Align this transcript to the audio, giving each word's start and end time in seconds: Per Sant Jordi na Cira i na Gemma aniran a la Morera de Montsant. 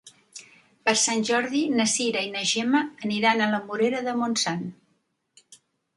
Per 0.87 0.93
Sant 1.01 1.19
Jordi 1.29 1.61
na 1.75 1.85
Cira 1.93 2.25
i 2.27 2.31
na 2.37 2.43
Gemma 2.53 2.83
aniran 3.09 3.45
a 3.49 3.53
la 3.55 3.61
Morera 3.69 4.03
de 4.09 4.19
Montsant. 4.23 4.65